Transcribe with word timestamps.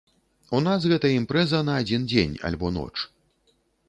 У 0.59 0.59
нас 0.67 0.85
гэта 0.93 1.11
імпрэза 1.19 1.59
на 1.67 1.75
адзін 1.81 2.07
дзень 2.13 2.33
альбо 2.49 2.73
ноч. 2.79 2.95